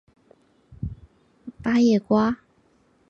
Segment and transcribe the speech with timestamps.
[1.61, 2.39] 八叶瓜